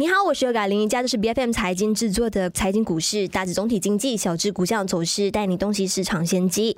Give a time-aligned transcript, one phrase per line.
[0.00, 6.74] 你好，我是尤改林，一家的是 B F M 财经制作的财经股市，大致总体经济，小至股价走势，带你洞悉市场先机。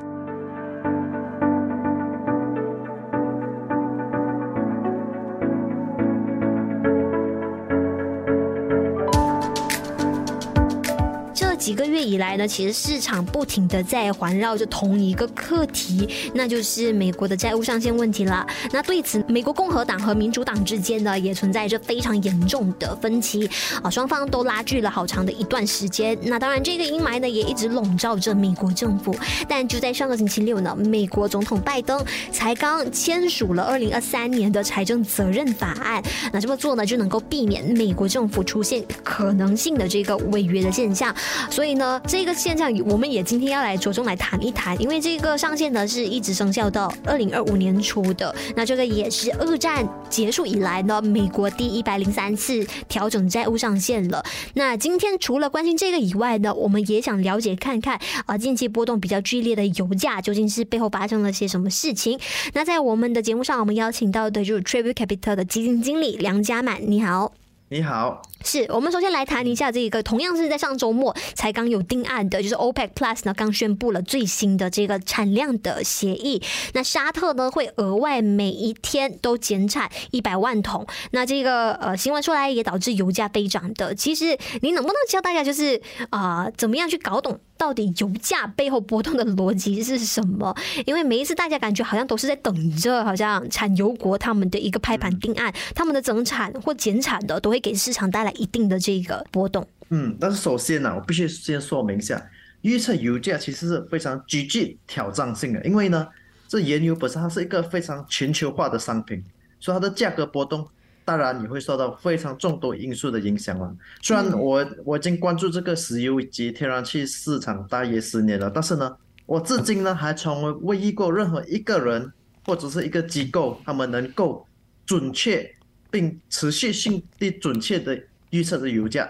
[11.64, 18.46] 几个月以来呢，其实市场不停的在环绕着同一个课题，那就是美国的债务上限问题了。
[18.70, 23.48] 那对此，美国共和党和民主党之间呢，也存在着非常严重的分歧
[23.82, 26.14] 啊，双方都拉锯了好长的一段时间。
[26.20, 29.16] 那当然，这个阴霾呢，也一直笼罩着美国政府。
[29.48, 31.98] 但就在上个星期六呢，美国总统拜登
[32.30, 36.02] 才刚签署了二零二三年的财政责任法案。
[36.30, 41.14] 那这么做呢，就能够避免美国政府出现可能性的这个违约的现象。
[41.54, 48.34] 所以呢，这个现象我们也今天要来着重来谈一谈，因为这个上限呢是一直生效到二零二五年初的。
[48.56, 54.20] 那这个也是二战结束以来呢，美国第一百零三次调整债务上限了。
[54.54, 62.18] 那今天除了关心这个以外呢，我们也想了解看看啊，近期波动比较剧烈的油价究竟是背后发生了些什么事情？
[62.54, 67.43] 那在我们的节目上，我们邀请到的就是 Tribute Capital 的基金经理梁家满，你好。
[67.74, 76.40] 你好，是我们首先来谈一下这个，同样是在上周末才刚有定案的，就是 OPEC Plus 呢刚宣布了最新的这个产量的协议。
[76.74, 80.86] 那沙特呢会额外每一天都减产一百万桶。
[81.10, 83.92] 那这个呃新闻出来也导致油价飞涨的。
[83.92, 87.40] 其实你能不能教大家就是啊怎么样去搞懂？
[87.56, 90.54] 到底油价背后波动的逻辑是什么？
[90.86, 99.66] 因为每一次大家感觉好像都是在等着，好像产油国他们的一个拍板定案，他们的增产或减产的都会给市场带来一定的这个波动。
[99.90, 102.20] 嗯，但是首先呢，我必须先说明一下，
[102.62, 106.08] 预测油价其实是非常极具挑战性的，因为呢，
[106.48, 109.22] 这原油本身它是一个非常全球化的商品，
[109.60, 110.66] 所以它的价格波动。
[111.04, 113.76] 当然，你会受到非常众多因素的影响了。
[114.00, 122.10] 虽然我我已经关注这个石油以及天然气市场大约十年了，但是呢，我至今呢还从未遇过任何一个人
[122.46, 124.46] 或者是一个机构，他们能够
[124.86, 125.54] 准确
[125.90, 129.06] 并持续性地准确的预测的油价。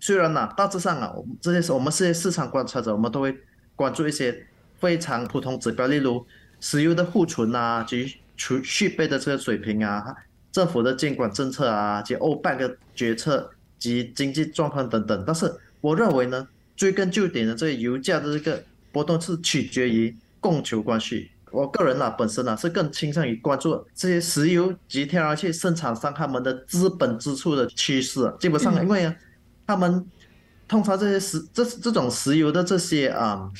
[0.00, 3.38] 虽然呢，大致上啊，我们这些是我们这些市场观察者，我们都会
[3.76, 4.46] 关注一些
[4.80, 6.26] 非常普通指标，例如
[6.58, 10.12] 石油的库存啊及储蓄备的这个水平啊。
[10.54, 21.28] 政府的监管政策啊，及欧办的决策及经济状况等等，但是我认为呢，追根究底的这个油价的这个波动是取决于供求关系。
[21.50, 28.32] 我个人呢，本身呢是更倾向于关注这些石油及天然气生产商他们的资本支出的趋势。
[28.38, 29.16] 基本上，因为啊，
[29.66, 30.06] 他们
[30.68, 33.50] 通常这些石这这种石油的这些啊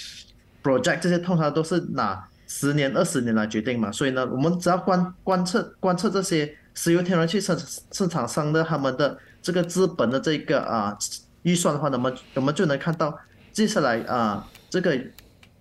[0.62, 6.56] project 这些通常都是拿十年、二十年来决定嘛，所以呢，我们只要观观测观测这些。
[6.74, 7.56] 石油天然气市
[7.92, 10.96] 市场商的他们的这个资本的这个啊
[11.42, 13.16] 预算的话，那么我们就能看到
[13.52, 14.98] 接下来啊这个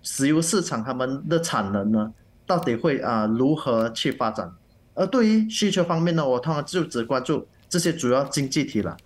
[0.02, 2.12] 石油市场他们的产能呢
[2.47, 4.52] 到底会啊如何去发展？
[4.96, 8.97] 而对于需求方面呢，我通常就只关注这些主要经济体了，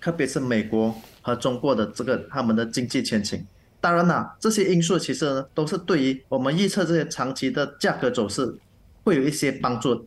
[0.00, 3.46] 特别是美国和中国的这个他们的经济前景。
[3.80, 8.56] 当然啦，这些因素其实呢都是对于我们预测这些长期的价格走势
[9.04, 10.06] 会有一些帮助。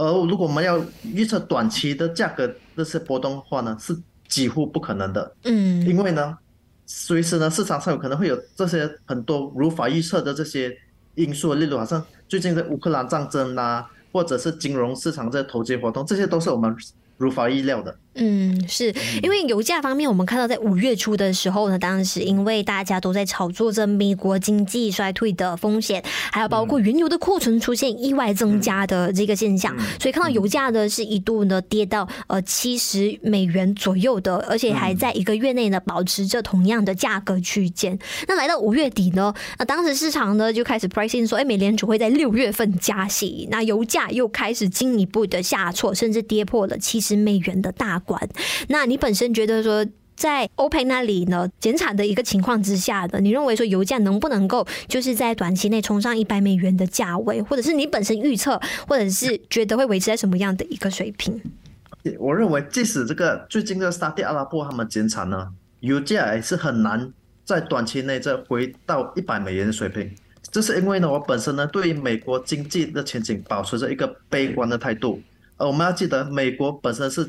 [0.00, 3.94] 而如果我们要预测短期的价格这些波动的话呢，是
[4.26, 5.34] 几乎不可能的。
[5.44, 6.38] 嗯，因为呢，
[6.86, 10.74] 随时呢市场上有可能会有这些很多无法预测的这些
[11.16, 16.74] 因素，例如好像最近的乌克兰战争呐，或者是金融市场这些投机活动，这些都是我们
[17.18, 17.94] 无法预料的。
[18.14, 37.96] 嗯，是因为油价方面，我们看到在五月初的时候呢，当时因为大家都在炒作着美国经济衰退的风险，还有包括原油的库存出现意外增加的这个现象，所以看到油价呢是一度呢跌到呃七十美元左右的，而且还在一个月内呢保持着同样的价格区间。
[38.26, 47.99] 那来到五月底呢，那当时市场呢就开始 pricing 说，哎，美联储会在六月份加息，那油价又开始进一步的下挫，甚至跌破了七十美元的大。
[48.00, 48.28] 管，
[48.68, 49.86] 那你本身觉得说，
[50.16, 61.40] 在欧佩那里呢减产的一个情况之下的，你认为说油价能不能够就是在短期内冲上一百美元的价位，或者是你本身预测，或者是觉得会维持在什么样的一个水平？
[62.18, 65.48] 我认为，即使这个最近的沙特阿拉伯他们减产呢，
[65.80, 67.10] 油价也是很难
[67.46, 70.10] 在短期内再回到一百美元的水平。
[70.50, 75.22] 这是因为呢，我本身呢对于美国经济的前景保持着一个悲观的态度。
[75.56, 77.26] 呃，我们要记得，美国本身是。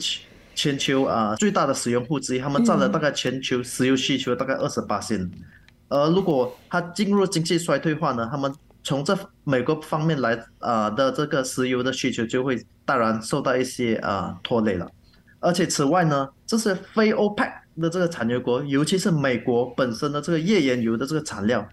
[0.61, 5.27] 全球啊最大的使用户之一，他们占了大概全球石油需求大概二十八线。
[5.89, 8.53] 而如果它进入经济衰退化呢，他们
[8.83, 14.87] 从这美国方面来啊的这个石油的需求就会当然受到一些啊拖累了。
[15.39, 21.67] 而且此外呢，这些非 OPEC 的这个产油国，尤其是美国本身的这个页岩油的这个产量，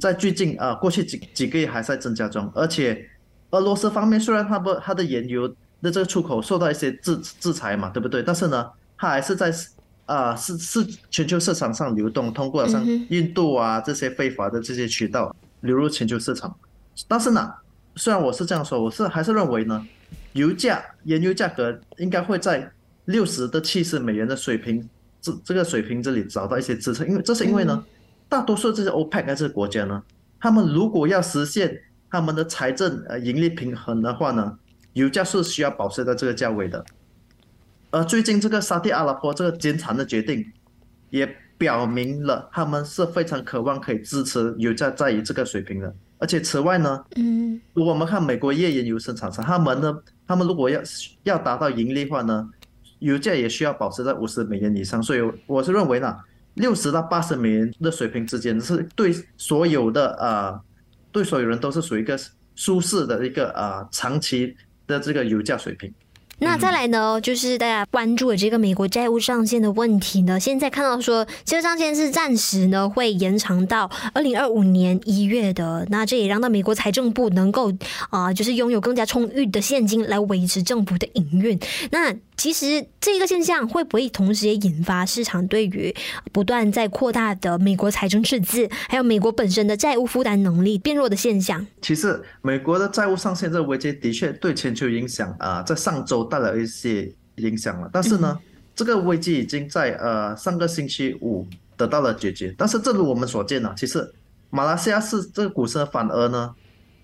[0.00, 3.06] 在最近啊过去几几个月还在增加中，而且
[3.50, 8.22] 俄罗斯方面虽然它不它的原油的这个出口受到一些制制裁嘛，对不对？
[8.22, 9.52] 但是呢，它还是在
[10.06, 16.54] 啊是是全球市场上流动，通过像印度啊这些非法的这些渠道流入全球市场。
[17.08, 17.52] 但是呢，
[17.96, 19.86] 虽然我是这样说，我是还是认为呢，
[20.32, 22.70] 油价原油价格应该会在
[23.06, 24.88] 六十到七十美元的水平
[25.20, 27.84] 这这个水平这里找到一些支撑，因为这是因为呢，
[28.28, 30.02] 大多数这些 OPEC 这些国家呢，
[30.40, 31.80] 他们如果要实现
[32.10, 34.58] 他们的财政呃盈利平衡的话呢，
[34.94, 36.84] 油价是需要保持在这个价位的。
[37.90, 40.44] 而最近这个沙特阿拉伯这个减产的决定，
[41.10, 41.28] 也
[41.58, 45.94] 表明了他们是非常渴望可以支持油价在于这个水平的。
[46.18, 50.80] 而且此外呢，嗯，如果我们看美国页岩油生产商，他们呢，他们如果要
[51.24, 52.48] 要达到盈利的话呢，
[52.98, 55.02] 油价也需要保持在五十美元以上。
[55.02, 56.16] 所以我是认为呢，
[56.54, 60.60] 六十到八十美元的水平之间是对所有的啊。
[61.12, 62.16] 对所有人都是属于一个
[62.54, 64.56] 舒适的一个啊长期
[64.90, 65.90] 的这个油价水平。
[66.42, 70.40] 那再来呢，就是大家关注的这个美国债务上限的问题呢。
[70.40, 75.86] 现在看到说，这个上限是暂时呢会延长到二零二五年一月的。
[75.90, 77.70] 那这也让到美国财政部能够
[78.08, 81.60] 啊，就是拥有更加充裕的现金来维持政府的营运。
[81.90, 82.10] 那
[82.40, 85.94] 其实这个现象会不会同时也引发市场对于
[86.32, 91.66] 不断在扩大的美国财政赤字，还有美国本身的债务负担能力变弱的现象？
[91.82, 97.90] 其实，美国的债务上限这个危机的确对全球影响啊，在上周带来一些影响了。
[97.92, 98.38] 但是呢，
[98.74, 101.46] 这个危机已经在呃上个星期五
[101.76, 102.54] 得到了解决。
[102.56, 104.10] 但是，正如我们所见呢，其实
[104.48, 106.54] 马来西亚是这个股市反而呢，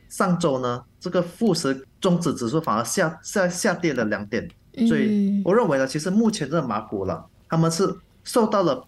[0.09, 4.49] 上周呢这个富时中指指数反而下下下跌了两点。
[4.87, 8.87] 所以我认为呢，其实目前这马股了，他们是受到了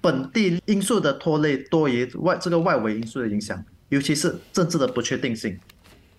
[0.00, 5.58] 本地因素的拖累多于外这个外围因素的影响，尤其是政治的不确定性。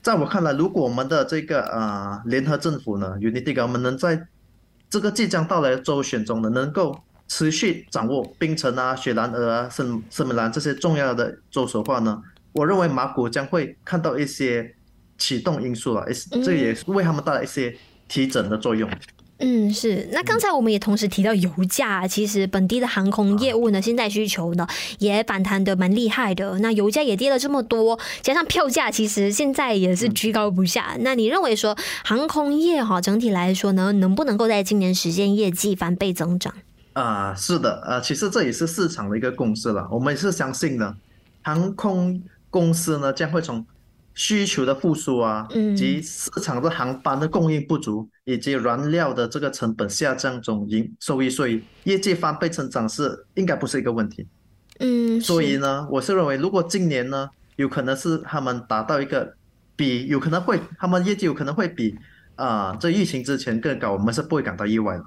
[0.04, 4.28] 在我看来，如果我们的这个呃联合政府呢，Unity 我们能在
[4.88, 6.96] 这个即将到来的州选中呢，能够
[7.28, 12.22] 持续掌握槟城啊、雪兰莪啊、圣圣米兰这些重要的州首话呢，
[12.52, 14.76] 我认为马股将会看到一些
[15.18, 16.06] 启动因素了，
[16.46, 17.76] 这也是为他们带来一些。
[18.08, 18.90] 提振的作用。
[19.40, 20.10] 嗯，是。
[20.12, 24.68] 那刚才我们也同时提到油价，其实本地的航空业务呢，现在需求呢
[24.98, 26.58] 也反弹的蛮厉害的。
[26.58, 30.98] 那油价也跌了这么多，加上票价其实现在也是居高不下。
[31.02, 36.52] 那你认为说航空业哈整体来说呢，能不能够在今年实现业绩翻倍增长？
[36.94, 39.88] 啊，是的，呃，其实这也是市场的一个共识了。
[39.92, 40.96] 我们也是相信呢，
[41.44, 43.64] 航空公司呢将会从。
[44.18, 45.48] 需求的复苏啊，
[45.78, 54.26] 及市场的航班的供应不足，以及燃料的这个成本下降中营收益，所以业绩翻倍成长是应该不是一个问题。
[54.80, 59.36] 嗯，所以呢，我是认为如果今年呢，有可能是他们达到一个
[59.76, 61.96] 比有可能会他们业绩有可能会比
[62.36, 65.06] 啊这疫情之前更高，我们是不会感到意外的。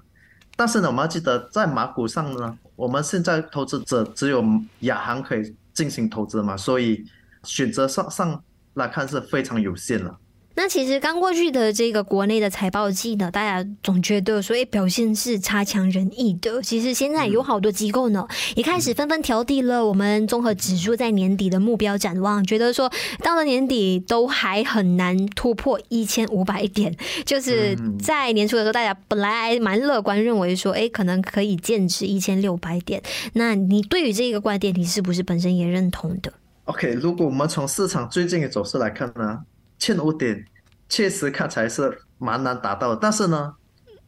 [0.54, 4.44] 但是呢，我们要记得在马股上呢，我们现在投资者只有
[4.82, 7.04] 亚航可以进行投资嘛，所以
[7.42, 8.40] 选择上上。
[8.74, 10.18] 来看是非常有限了。
[10.56, 16.60] 那其实刚过去的这个国内的财报季呢，大家总觉得所以表现是差强人意的。
[16.60, 22.92] 其实现在有好多机构呢，也开始纷纷调低了我们综合指数在年底的目标展望，觉得说
[23.22, 26.94] 到了年底都还很难突破一千五百点。
[27.24, 33.02] 就是在年初的时候，大家本来蛮乐观，认为说哎可能可以坚持一千六百点。
[33.32, 36.34] 那你对于这个观点，你是不是本身也认同的
[36.70, 39.40] ？OK，如果我们从市场最近的走势来看呢，
[39.76, 40.44] 欠五点
[40.88, 42.98] 确实看起来是蛮难达到的。
[43.02, 43.52] 但是呢，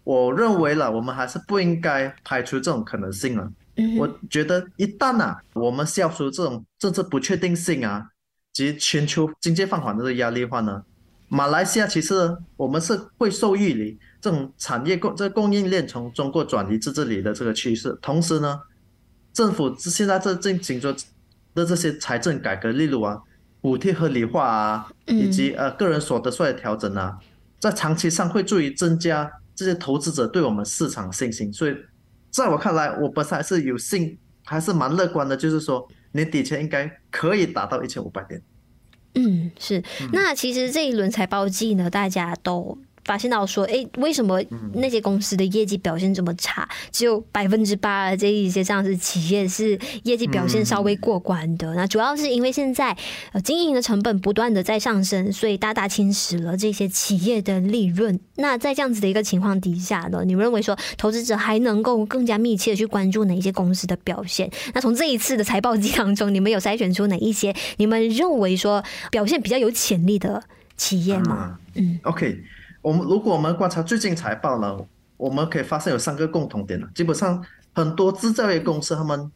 [0.05, 3.51] 我认为了，我们还是不应该排除这种可能性了。
[3.99, 8.07] 我觉得一旦呢，我们消除这种政治不确定性啊，
[8.53, 10.85] 及全球经济放缓的这个压力的话呢，
[11.29, 17.99] 马来西亚其实我们是会受益于这种产业供这供应链从中国转移至这里的这个趋势。
[18.01, 18.61] 同时呢，
[19.33, 20.95] 政府现在在进行着。
[21.55, 23.21] 的这些财政改革，例如啊，
[23.61, 27.19] 补贴合理化啊，以及呃个人所得税的调整啊，
[27.59, 31.53] 在长期上会助于增加这些投资者对我们市场信心。
[31.53, 31.77] 所以，
[32.31, 38.43] 在我看来，我本身还是有信，还是蛮乐观的，就是说年底前应该可以达到一千五百点。
[39.15, 39.83] 嗯，是。
[40.13, 42.79] 那其实这一轮财报季呢，大家都。
[43.05, 44.43] 发现到说，哎，为什么
[44.75, 46.69] 那些公司的业绩表现这么差？
[46.91, 51.75] 只有百分之八的这一些上市企业是业绩表现稍微过关的。
[51.75, 52.97] 那主要是因为现在
[53.33, 58.19] 呃经营的成本不断的在上升，所以大大侵蚀了这些企业的利润。
[58.37, 64.51] 那在这样子的一个情况底下呢，你认为说投资者还能够更加密切的去关注哪一些公司的表现？
[64.75, 70.43] 那从这一次的财报季当中，你们有筛选出哪一些你们认为说表现比较有潜力的
[70.77, 71.59] 企业吗？
[71.75, 72.39] 嗯，OK。
[72.83, 74.77] 我们如果我们观察最近财报呢，
[75.17, 76.89] 我们可以发现有三个共同点了。
[76.93, 79.31] 基本上很多制造业公司他们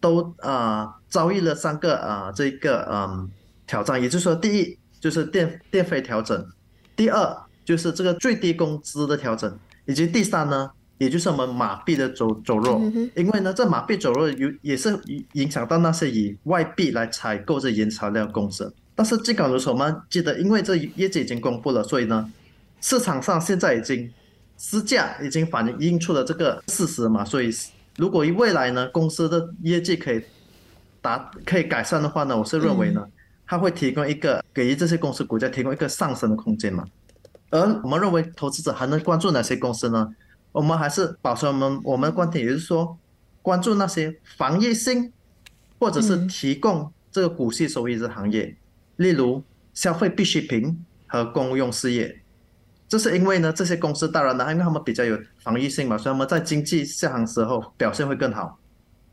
[0.00, 3.30] 都啊遭遇了三个啊这个嗯
[3.68, 6.44] 挑战，也就是说，第一就是电电费调整，
[6.96, 10.68] 第二就是这个最低工资的调整，以及第三呢，
[10.98, 12.80] 也就是我们马币的走走弱。
[13.14, 14.98] 因为呢，这马币走弱有也是
[15.34, 18.74] 影响到那些以外币来采购这原材料公司。
[18.96, 22.28] 但是尽管如此，我们记得，因为这业绩已经公布了，所以呢。
[22.80, 24.12] 市场上现在已经
[24.58, 27.50] 市价已经反映出了这个事实嘛，所以
[27.96, 30.22] 如果未来呢公司的业绩可以
[31.00, 33.06] 达可以改善的话呢，我是认为呢，
[33.46, 36.84] 它会提供一个给予这些公司股价提供一个上升的空间嘛。
[37.50, 40.14] 而我们认为投资者还能关注哪些公司呢？
[40.52, 42.98] 我们还是保持我们我们的观点，也就是说
[43.42, 45.12] 关注那些防御性
[45.78, 48.56] 或者是提供这个股息收益的行业，
[48.96, 49.42] 例如
[49.74, 52.20] 消费必需品和公用事业。
[52.88, 58.58] 这是因为呢，这些公司当然呢，因为他们比较有防御性嘛，所以他们在经济下行时候表现会更好。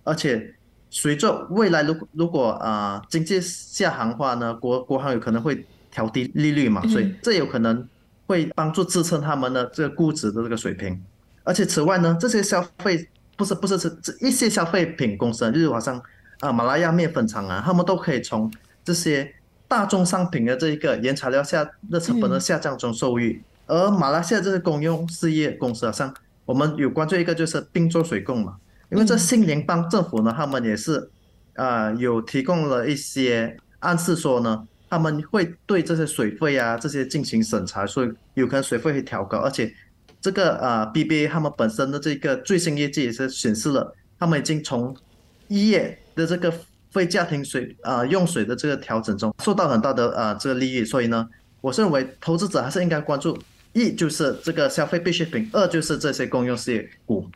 [0.04, 0.54] 而且
[0.92, 7.88] 随着未来如如果啊经济下行的话呢，国国行有可能会调低利率嘛，所以这有可能
[8.28, 11.04] 会帮助支撑他们的这个估值的这个水平。
[11.44, 16.00] 而且此外呢，这些消费不是不是是这一些消费品公司，例如好像
[16.42, 18.52] 啊马来亚面粉厂啊，他们都可以从
[18.84, 19.34] 这些
[19.68, 23.42] 大宗商品的这一个原材料下的成本的下降中受益。
[23.66, 26.14] 而马来西亚这些公用事业公司啊，像
[26.46, 28.58] 我们有关注一个就是滨州水供嘛，
[28.92, 31.10] 因为这新联邦政府呢，他们也是
[31.56, 39.74] 啊有提供了一些暗示说呢，他们会对这些水费啊这些进行审查，所以有可能水费会调高，而且
[40.20, 44.94] 这个啊 BBA 他们本身的这个最新业绩也是显示了，他们已经从
[45.48, 46.54] 一月的这个
[46.92, 51.30] 非家庭水啊用水的这个调整中受到很大的啊这个利益，所以呢，
[51.62, 53.38] 我认为投资者还是应该关注。
[53.74, 57.28] 一就是这个消费必需品，二就是这些公用事业股。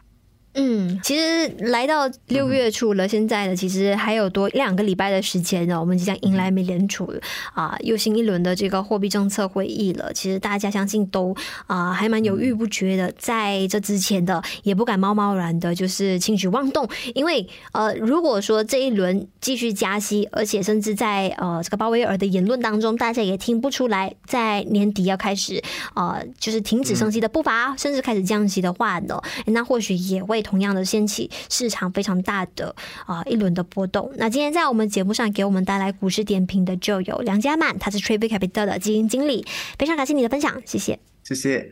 [1.04, 7.14] 其实来到六月初了，现在呢，其实还有多一两个礼拜的时间呢，我们即将迎来美联储
[7.54, 10.12] 啊又新一轮的这个货币政策会议了。
[10.14, 11.36] 其实大家相信都
[11.68, 25.62] 啊还蛮犹豫不决的，在这之前的也不敢贸贸然的，就是轻举妄动，因为呃如果说这一轮继续加息，而且甚至在呃这个鲍威尔的言论当中，大家也听不出来在年底要开始
[25.94, 30.38] 呃就是停止升息的步伐，甚至开始降息的话呢，那或许也会。
[30.48, 32.74] 同样的掀起市场非常大的
[33.06, 34.10] 啊一轮的波动。
[34.16, 39.46] 那今天在我们节目上给我们带来股市点评的就有梁家曼，他是 Trave Capital 的基金经理。
[39.78, 40.98] 非常感谢你的分享，谢谢。
[41.24, 41.70] 谢谢。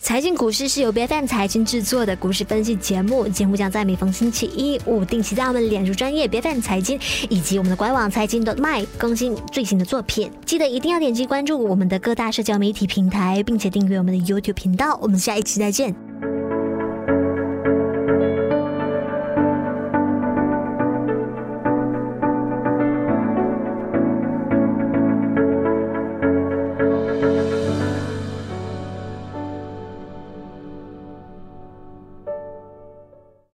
[0.00, 6.98] 财经股市是由 BFM 财经制作的股市分析节目，节目将在每逢星期一、五定期在我们脸书专业 BFM 财经
[7.30, 10.30] 以及我们的官网财经 .my 更新最新的作品。
[10.44, 14.98] 记得一定要点击关注我们的各大社交媒体平台，并且订阅我们的 YouTube 频道。
[15.00, 16.07] 我们下一期再见。